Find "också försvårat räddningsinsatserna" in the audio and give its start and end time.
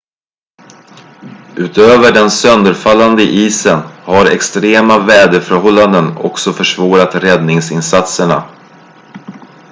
6.17-8.49